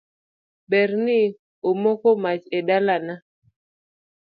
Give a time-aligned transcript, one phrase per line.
[0.69, 1.19] Berni
[1.69, 3.15] omoko mach e ndalana.